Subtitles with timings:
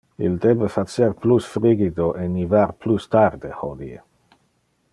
[0.27, 3.99] Il debe facer plus frigido e nivar plus tarde hodie.